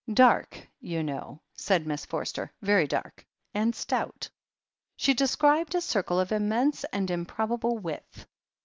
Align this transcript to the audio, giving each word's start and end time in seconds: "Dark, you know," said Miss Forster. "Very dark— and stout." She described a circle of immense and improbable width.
"Dark, 0.11 0.67
you 0.79 1.03
know," 1.03 1.41
said 1.53 1.85
Miss 1.85 2.07
Forster. 2.07 2.51
"Very 2.63 2.87
dark— 2.87 3.23
and 3.53 3.75
stout." 3.75 4.27
She 4.95 5.13
described 5.13 5.75
a 5.75 5.81
circle 5.81 6.19
of 6.19 6.31
immense 6.31 6.83
and 6.85 7.11
improbable 7.11 7.77
width. 7.77 8.25